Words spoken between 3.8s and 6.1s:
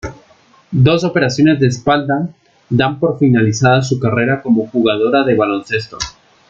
su carrera como jugadora de baloncesto.